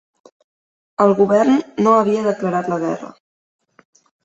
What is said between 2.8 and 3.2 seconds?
guerra